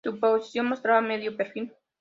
Su 0.03 0.19
posición 0.19 0.65
mostraba 0.67 0.99
medio 1.01 1.37
perfil. 1.37 1.71